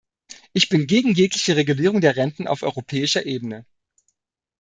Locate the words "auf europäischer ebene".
2.47-3.67